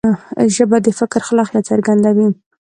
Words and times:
ژبه 0.55 0.77
د 0.85 0.87
فکر 0.99 1.21
خلاقیت 1.27 1.63
څرګندوي. 1.71 2.27